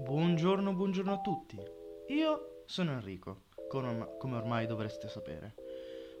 [0.00, 1.60] Buongiorno, buongiorno a tutti.
[2.08, 5.54] Io sono Enrico, come ormai dovreste sapere.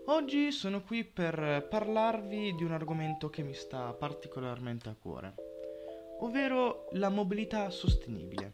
[0.08, 5.34] Oggi sono qui per parlarvi di un argomento che mi sta particolarmente a cuore,
[6.18, 8.52] ovvero la mobilità sostenibile.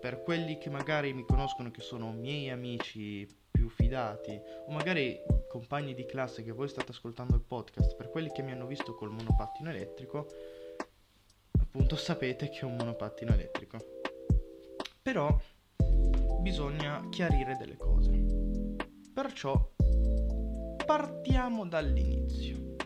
[0.00, 5.94] Per quelli che magari mi conoscono, che sono miei amici più fidati, o magari compagni
[5.94, 9.10] di classe che voi state ascoltando il podcast, per quelli che mi hanno visto col
[9.10, 10.28] monopattino elettrico,
[11.58, 13.91] appunto sapete che è un monopattino elettrico.
[15.02, 15.36] Però
[16.40, 18.24] bisogna chiarire delle cose.
[19.12, 19.74] Perciò
[20.86, 22.76] partiamo dall'inizio.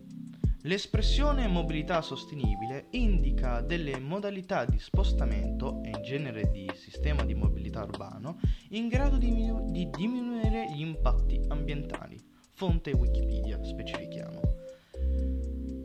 [0.62, 7.82] L'espressione mobilità sostenibile indica delle modalità di spostamento e in genere di sistema di mobilità
[7.82, 8.38] urbano
[8.70, 12.18] in grado di, diminu- di diminuire gli impatti ambientali.
[12.54, 14.40] Fonte Wikipedia, specifichiamo.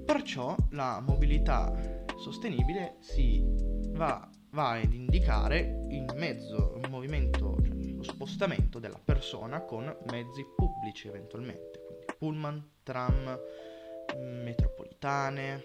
[0.05, 3.43] Perciò la mobilità sostenibile si
[3.89, 10.43] va, va ad indicare il mezzo, il movimento, cioè lo spostamento della persona con mezzi
[10.55, 13.39] pubblici eventualmente, quindi pullman, tram,
[14.17, 15.63] metropolitane,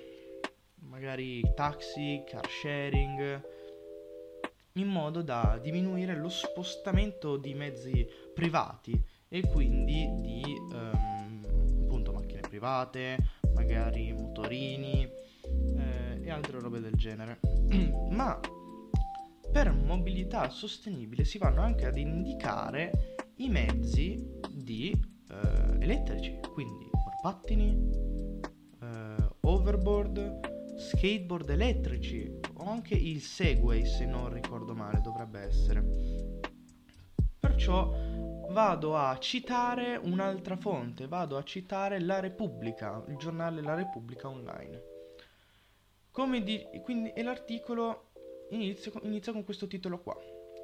[0.80, 3.54] magari taxi, car sharing,
[4.72, 10.42] in modo da diminuire lo spostamento di mezzi privati e quindi di
[10.72, 13.16] ehm, appunto macchine private,
[13.54, 15.10] magari motorini
[15.78, 17.40] eh, e altre robe del genere.
[18.10, 18.38] Ma
[19.50, 28.34] per mobilità sostenibile si vanno anche ad indicare i mezzi di eh, elettrici, quindi monopattini,
[29.46, 35.84] overboard, skateboard elettrici o anche il Segway se non ricordo male dovrebbe essere.
[37.38, 37.94] Perciò
[38.50, 44.82] vado a citare un'altra fonte, vado a citare La Repubblica, il giornale La Repubblica online.
[46.10, 48.10] Come di, quindi, e l'articolo
[48.50, 50.16] inizia, inizia con questo titolo qua.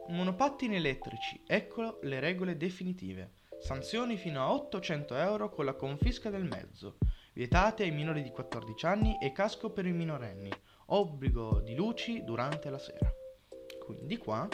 [0.08, 3.32] Monopattini elettrici, ecco le regole definitive.
[3.60, 6.96] Sanzioni fino a 800 euro con la confisca del mezzo
[7.34, 10.50] vietate ai minori di 14 anni e casco per i minorenni,
[10.86, 13.10] obbligo di luci durante la sera.
[13.84, 14.48] Quindi qua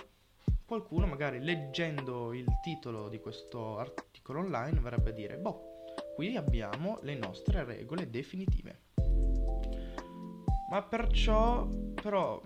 [0.65, 5.85] qualcuno magari leggendo il titolo di questo articolo online verrebbe a dire, boh,
[6.15, 8.83] qui abbiamo le nostre regole definitive.
[10.71, 12.43] Ma perciò, però,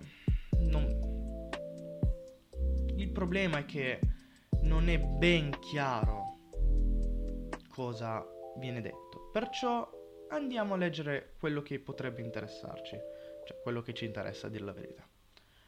[3.23, 4.01] problema è che
[4.63, 6.39] non è ben chiaro
[7.69, 8.21] cosa
[8.57, 9.29] viene detto.
[9.31, 9.89] Perciò
[10.27, 12.97] andiamo a leggere quello che potrebbe interessarci,
[13.45, 15.07] cioè quello che ci interessa a dire la verità.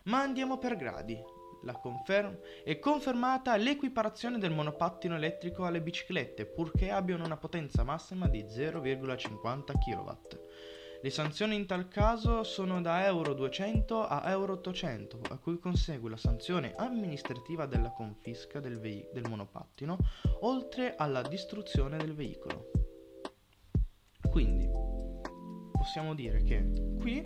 [0.04, 1.18] Ma andiamo per gradi.
[1.64, 8.28] La conferm- è confermata l'equiparazione del monopattino elettrico alle biciclette, purché abbiano una potenza massima
[8.28, 10.12] di 0,50 kW.
[11.02, 16.10] Le sanzioni in tal caso sono da Euro 200 a Euro 800, a cui consegue
[16.10, 19.98] la sanzione amministrativa della confisca del, ve- del monopattino,
[20.42, 22.72] oltre alla distruzione del veicolo.
[24.30, 24.68] Quindi
[25.72, 27.22] possiamo dire che qui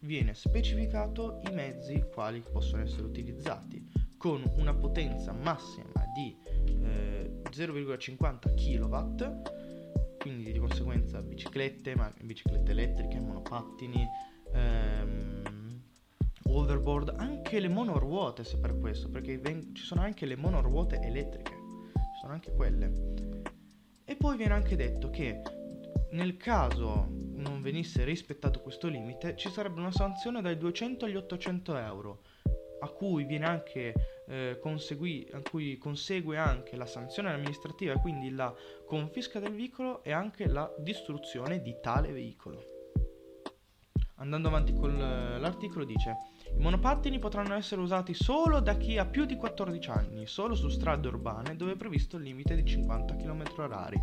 [0.00, 3.84] viene specificato i mezzi quali possono essere utilizzati
[4.16, 6.36] con una potenza massima di
[6.82, 9.42] eh, 0,50 kW,
[10.26, 14.04] quindi di conseguenza biciclette, ma biciclette elettriche, monopattini,
[14.52, 15.80] ehm,
[16.48, 21.52] overboard, anche le monoruote se per questo, perché ven- ci sono anche le monoruote elettriche,
[21.92, 23.12] ci sono anche quelle.
[24.04, 25.42] E poi viene anche detto che
[26.10, 31.76] nel caso non venisse rispettato questo limite, ci sarebbe una sanzione dai 200 agli 800
[31.76, 32.22] euro,
[32.80, 33.94] a cui, viene anche,
[34.26, 38.54] eh, consegui- a cui consegue anche la sanzione amministrativa quindi la
[38.84, 42.74] confisca del veicolo e anche la distruzione di tale veicolo.
[44.18, 46.16] Andando avanti con l'articolo dice
[46.56, 50.68] i monopattini potranno essere usati solo da chi ha più di 14 anni, solo su
[50.68, 54.00] strade urbane dove è previsto il limite di 50 km/h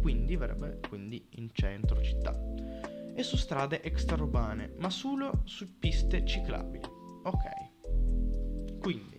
[0.00, 2.38] quindi verrebbe quindi in centro città,
[3.14, 6.84] e su strade extraurbane, ma solo su piste ciclabili.
[7.22, 7.73] Ok,
[8.84, 9.18] quindi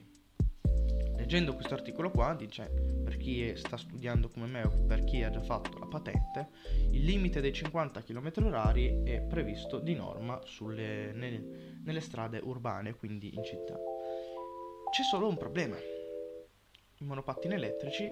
[1.18, 2.70] leggendo questo articolo qua dice
[3.04, 6.50] per chi sta studiando come me o per chi ha già fatto la patente
[6.92, 13.34] il limite dei 50 km/h è previsto di norma sulle, nelle, nelle strade urbane quindi
[13.34, 13.74] in città
[14.92, 18.08] c'è solo un problema i monopattini elettrici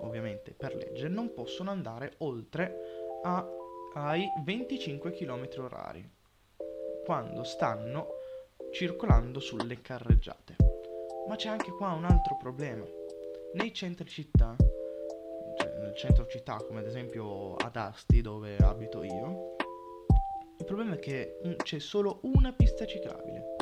[0.00, 3.46] ovviamente per legge, non possono andare oltre a,
[3.92, 6.10] ai 25 km orari
[7.04, 8.08] quando stanno
[8.70, 10.67] circolando sulle carreggiate.
[11.28, 12.86] Ma c'è anche qua un altro problema.
[13.52, 14.56] Nei centri città,
[15.58, 19.56] cioè nel centro città come ad esempio ad Asti dove abito io,
[20.58, 23.56] il problema è che c'è solo una pista ciclabile.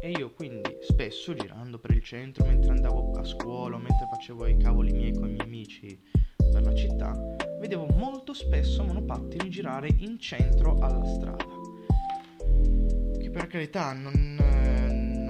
[0.00, 4.58] E io quindi spesso girando per il centro mentre andavo a scuola, mentre facevo i
[4.58, 6.00] cavoli miei con i miei amici
[6.36, 7.18] per la città,
[7.58, 11.56] vedevo molto spesso monopattini girare in centro alla strada.
[13.18, 14.36] Che per carità non,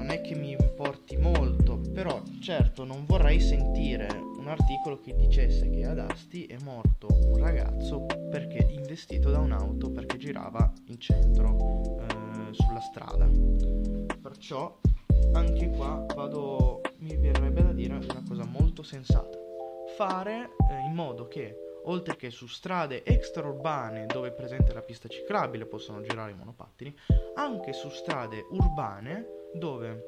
[0.09, 1.68] non è che mi importi molto,
[1.99, 4.07] però certo non vorrei sentire
[4.37, 9.91] un articolo che dicesse che ad Asti è morto un ragazzo perché investito da un'auto
[9.91, 13.29] perché girava in centro eh, sulla strada.
[14.23, 14.79] Perciò
[15.33, 19.37] anche qua vado, mi verrebbe da dire una cosa molto sensata.
[19.97, 25.09] Fare eh, in modo che oltre che su strade extraurbane dove è presente la pista
[25.09, 26.95] ciclabile possono girare i monopattini,
[27.35, 30.07] anche su strade urbane dove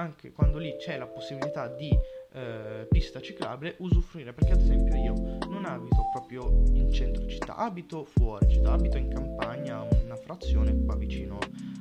[0.00, 1.90] anche quando lì c'è la possibilità di
[2.32, 5.12] eh, pista ciclabile usufruire perché ad esempio io
[5.48, 10.96] non abito proprio in centro città abito fuori città abito in campagna una frazione qua
[10.96, 11.38] vicino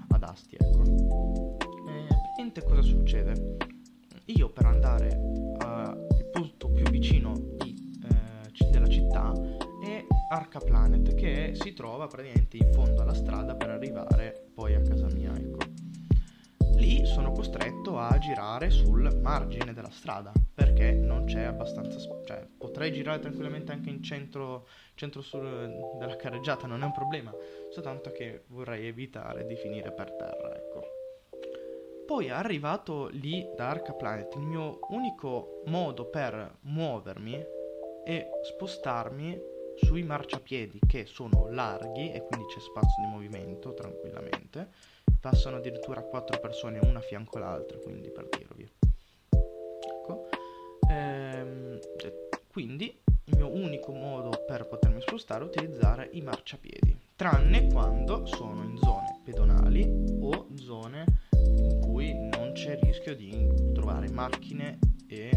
[0.10, 1.28] ad Asti ecco.
[2.52, 3.58] E cosa succede?
[4.26, 5.10] Io per andare
[5.60, 9.32] al punto più vicino di, eh, della città
[9.84, 14.82] è Arca Planet che si trova praticamente in fondo alla strada per arrivare poi a
[14.82, 15.69] casa mia ecco
[16.90, 22.92] lì sono costretto a girare sul margine della strada perché non c'è abbastanza cioè potrei
[22.92, 27.32] girare tranquillamente anche in centro, centro sul, della carreggiata non è un problema
[27.70, 30.82] soltanto che vorrei evitare di finire per terra ecco.
[32.08, 37.46] Poi arrivato lì da Arca Planet il mio unico modo per muovermi
[38.04, 39.40] è spostarmi
[39.76, 44.72] sui marciapiedi che sono larghi e quindi c'è spazio di movimento tranquillamente
[45.20, 48.70] passano addirittura quattro persone una a fianco all'altra, quindi per dirvi.
[49.30, 50.30] Ecco.
[50.90, 51.80] Ehm,
[52.52, 58.64] quindi il mio unico modo per potermi spostare è utilizzare i marciapiedi, tranne quando sono
[58.64, 65.30] in zone pedonali o zone in cui non c'è rischio di trovare macchine e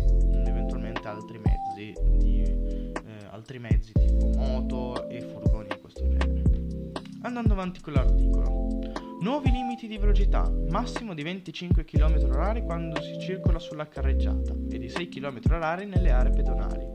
[0.47, 6.43] eventualmente altri mezzi, di, eh, altri mezzi tipo moto e furgoni di questo genere.
[7.23, 9.02] Andando avanti con l'articolo.
[9.23, 14.89] Nuovi limiti di velocità, massimo di 25 km/h quando si circola sulla carreggiata e di
[14.89, 16.91] 6 km/h nelle aree pedonali.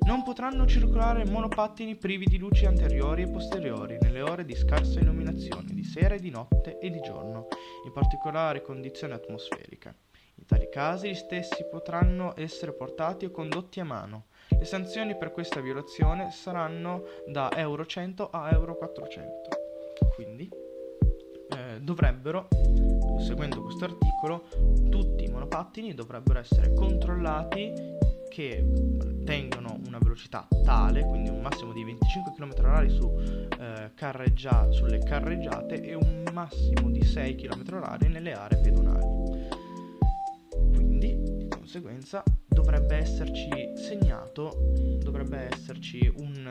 [0.00, 5.72] Non potranno circolare monopattini privi di luci anteriori e posteriori nelle ore di scarsa illuminazione,
[5.72, 7.46] di sera e di notte e di giorno,
[7.84, 9.94] in particolare condizioni atmosferiche.
[10.34, 14.24] In tali casi gli stessi potranno essere portati o condotti a mano.
[14.48, 19.48] Le sanzioni per questa violazione saranno da Euro 100 a Euro 400.
[20.16, 20.57] Quindi
[21.88, 22.48] dovrebbero,
[23.18, 24.48] seguendo questo articolo,
[24.90, 27.72] tutti i monopattini dovrebbero essere controllati
[28.28, 28.62] che
[29.24, 33.10] tengono una velocità tale, quindi un massimo di 25 km/h su,
[33.58, 39.06] eh, sulle carreggiate e un massimo di 6 km/h nelle aree pedonali.
[40.74, 46.48] Quindi, di conseguenza, dovrebbe esserci segnato, dovrebbe esserci un,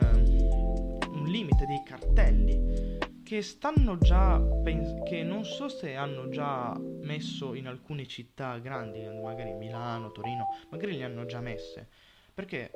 [1.12, 7.52] un limite dei cartelli che stanno già, pens- che non so se hanno già messo
[7.52, 11.88] in alcune città grandi, magari Milano, Torino, magari li hanno già messe,
[12.32, 12.70] perché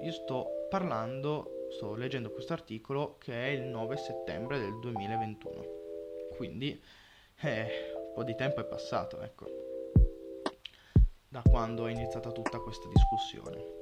[0.00, 5.64] io sto parlando, sto leggendo questo articolo che è il 9 settembre del 2021,
[6.34, 6.82] quindi
[7.42, 9.48] eh, un po' di tempo è passato, ecco,
[11.28, 13.79] da quando è iniziata tutta questa discussione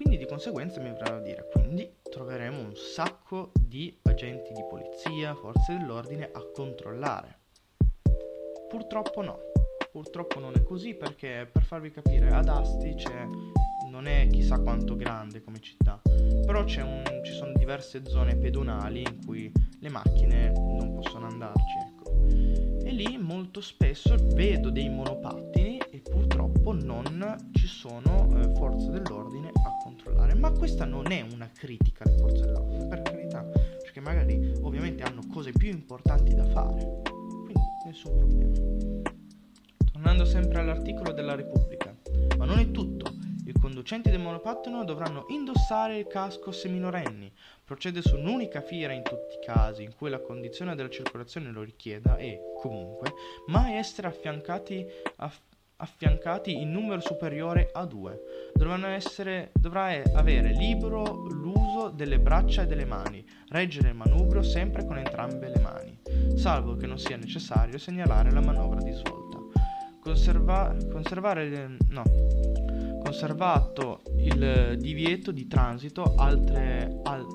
[0.00, 5.34] quindi di conseguenza mi verrà a dire, quindi troveremo un sacco di agenti di polizia,
[5.34, 7.40] forze dell'ordine a controllare.
[8.66, 9.38] Purtroppo no,
[9.92, 13.26] purtroppo non è così perché per farvi capire ad Asti c'è,
[13.90, 16.00] non è chissà quanto grande come città,
[16.46, 22.00] però un, ci sono diverse zone pedonali in cui le macchine non possono andarci, ecco.
[22.86, 29.52] E lì molto spesso vedo dei monopattini e purtroppo non ci sono eh, forze dell'ordine.
[30.40, 35.20] Ma questa non è una critica alle forze dell'ordine, per carità, perché magari ovviamente hanno
[35.30, 37.02] cose più importanti da fare.
[37.02, 39.10] Quindi nessun problema.
[39.92, 41.94] Tornando sempre all'articolo della Repubblica.
[42.38, 43.12] Ma non è tutto.
[43.44, 47.30] I conducenti del monopattino dovranno indossare il casco se minorenni.
[47.62, 51.62] Procede su un'unica fiera in tutti i casi in cui la condizione della circolazione lo
[51.62, 53.12] richieda e, comunque,
[53.48, 55.30] mai essere affiancati a
[55.80, 58.20] affiancati in numero superiore a due.
[58.82, 64.98] Essere, dovrà avere libero l'uso delle braccia e delle mani, reggere il manubrio sempre con
[64.98, 65.98] entrambe le mani,
[66.36, 69.38] salvo che non sia necessario segnalare la manovra di svolta.
[70.00, 72.02] Conserva, conservare no,
[73.02, 77.26] conservato il divieto di transito altre al,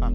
[0.00, 0.12] ah,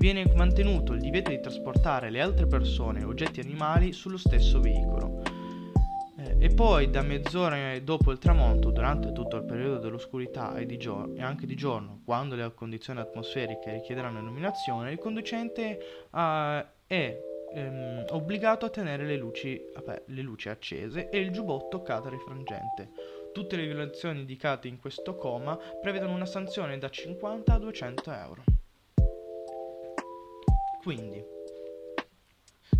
[0.00, 5.19] Viene mantenuto il divieto di trasportare le altre persone e oggetti animali sullo stesso veicolo.
[6.42, 11.14] E poi da mezz'ora dopo il tramonto, durante tutto il periodo dell'oscurità e, di gior-
[11.14, 17.20] e anche di giorno, quando le condizioni atmosferiche richiederanno illuminazione, il conducente uh, è
[17.52, 22.90] ehm, obbligato a tenere le luci, vabbè, le luci accese e il giubbotto cade rifrangente.
[23.34, 28.44] Tutte le violazioni indicate in questo coma prevedono una sanzione da 50 a 200 euro.
[30.82, 31.22] Quindi,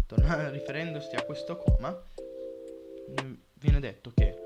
[0.07, 1.91] tornando, riferendosi a questo coma,
[3.23, 4.37] mm, viene detto che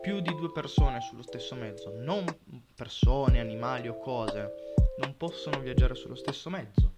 [0.00, 2.24] più di due persone sullo stesso mezzo, non
[2.74, 4.54] persone, animali o cose,
[4.98, 6.94] non possono viaggiare sullo stesso mezzo.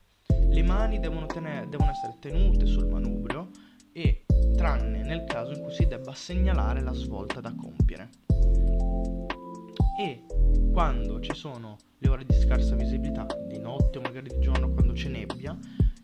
[0.48, 3.50] Le mani devono, tenere, devono essere tenute sul manubrio
[3.92, 4.24] e
[4.56, 8.10] tranne nel caso in cui si debba segnalare la svolta da compiere
[9.98, 10.24] e
[10.72, 14.94] quando ci sono le ore di scarsa visibilità, di notte o magari di giorno quando
[14.94, 15.56] c'è nebbia,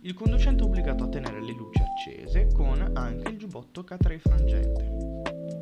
[0.03, 5.58] il conducente è obbligato a tenere le luci accese con anche il giubbotto catarifrangente.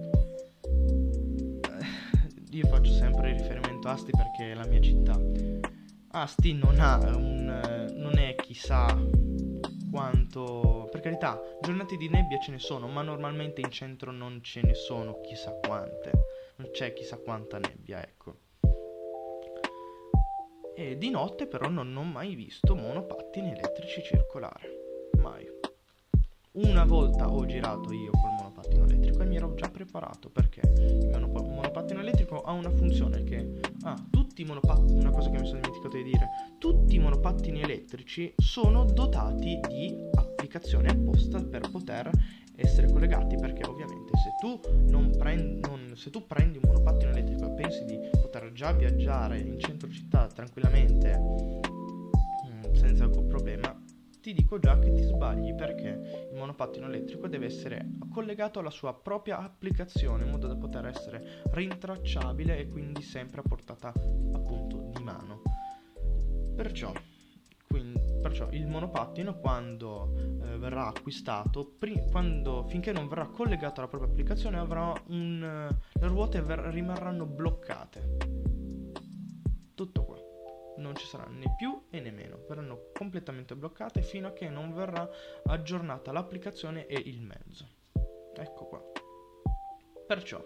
[2.57, 5.21] Eh, io faccio sempre riferimento a Asti perché è la mia città.
[6.13, 7.93] Asti non ha un...
[7.95, 8.87] non è chissà
[9.91, 10.89] quanto...
[10.91, 14.75] Per carità, giornate di nebbia ce ne sono, ma normalmente in centro non ce ne
[14.75, 16.25] sono chissà quante
[16.57, 18.37] non c'è chissà quanta nebbia, ecco.
[20.75, 25.11] E di notte però non ho mai visto monopattini elettrici circolare.
[25.19, 25.66] Mai.
[26.57, 31.07] Una volta ho girato io col monopattino elettrico e mi ero già preparato perché il
[31.13, 33.61] monop- monopattino elettrico ha una funzione che...
[33.83, 34.99] Ah, tutti i monopattini...
[34.99, 36.29] Una cosa che mi sono dimenticato di dire.
[36.57, 42.11] Tutti i monopattini elettrici sono dotati di applicazioni apposta per poter
[42.55, 44.59] essere collegati perché ovviamente se tu,
[44.89, 49.41] non prendi, non, se tu prendi un monopattino elettrico e pensi di poter già viaggiare
[49.41, 53.79] in centro città tranquillamente mm, senza alcun problema
[54.27, 58.93] ti dico già che ti sbagli perché il monopattino elettrico deve essere collegato alla sua
[58.93, 63.93] propria applicazione in modo da poter essere rintracciabile e quindi sempre a portata
[64.33, 65.43] appunto di mano
[66.57, 66.93] perciò
[67.69, 73.89] quindi, perciò il monopattino quando eh, verrà acquistato, pri- quando, finché non verrà collegato alla
[73.89, 78.36] propria applicazione, avrà un, le ruote ver- rimarranno bloccate.
[80.97, 84.73] Non ci sarà né più e né meno, verranno completamente bloccate fino a che non
[84.73, 85.07] verrà
[85.45, 87.69] aggiornata l'applicazione e il mezzo.
[88.35, 88.83] Ecco qua.
[90.07, 90.43] Perciò,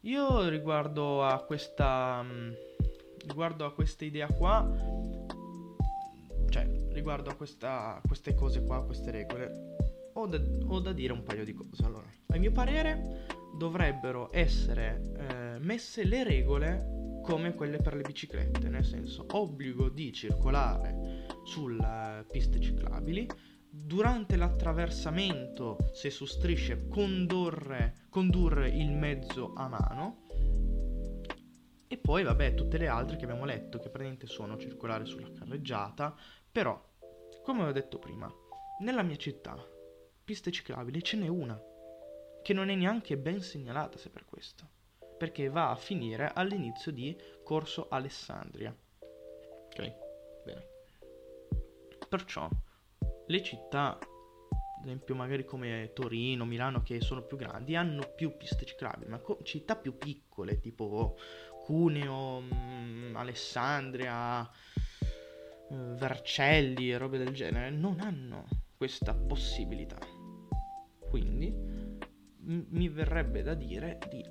[0.00, 2.52] io riguardo a questa, mm,
[3.28, 4.68] riguardo a questa idea qua,
[6.48, 9.76] cioè riguardo a questa, queste cose qua, queste regole,
[10.14, 11.84] ho da, ho da, dire un paio di cose.
[11.84, 18.68] Allora, a mio parere dovrebbero essere eh, messe le regole come quelle per le biciclette,
[18.68, 23.28] nel senso obbligo di circolare sulle piste ciclabili,
[23.70, 30.26] durante l'attraversamento, se su strisce, condurre, condurre il mezzo a mano.
[31.86, 36.16] E poi vabbè tutte le altre che abbiamo letto che praticamente sono circolare sulla carreggiata.
[36.50, 36.80] Però,
[37.42, 38.32] come ho detto prima,
[38.80, 39.56] nella mia città,
[40.24, 41.60] piste ciclabili ce n'è una,
[42.42, 44.68] che non è neanche ben segnalata se per questo,
[45.20, 48.74] perché va a finire all'inizio di Corso Alessandria.
[49.66, 49.94] Ok?
[50.46, 50.66] Bene.
[52.08, 52.48] Perciò,
[53.26, 58.64] le città, ad esempio magari come Torino, Milano, che sono più grandi, hanno più piste
[58.64, 61.18] ciclabili, ma co- città più piccole, tipo
[61.64, 68.46] Cuneo, mh, mm, Alessandria, eh, Vercelli e robe del genere non hanno
[68.78, 69.98] questa possibilità.
[71.10, 71.89] Quindi
[72.42, 74.24] mi verrebbe da dire di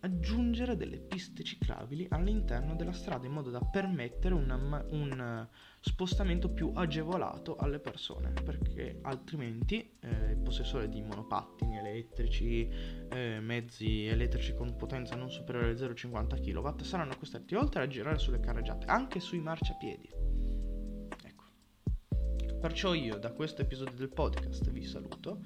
[0.00, 5.46] aggiungere delle piste ciclabili all'interno della strada in modo da permettere una, un
[5.80, 12.68] spostamento più agevolato alle persone perché altrimenti eh, il possessore di monopattini elettrici,
[13.10, 18.18] eh, mezzi elettrici con potenza non superiore a 0,50 kW saranno costretti oltre a girare
[18.18, 20.08] sulle carreggiate anche sui marciapiedi.
[22.60, 25.40] Perciò io da questo episodio del podcast vi saluto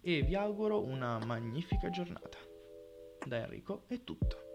[0.00, 2.38] e vi auguro una magnifica giornata.
[3.26, 4.49] Da Enrico è tutto.